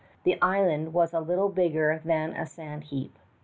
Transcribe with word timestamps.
The 0.23 0.41
island 0.41 0.93
was 0.95 1.13
little 1.13 1.49
better 1.49 2.01
than 2.03 2.31
a 2.33 2.47
sand 2.47 2.85
heap. 2.85 3.19